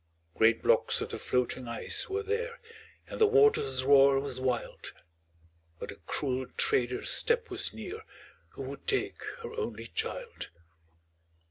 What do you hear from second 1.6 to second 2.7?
ice were there,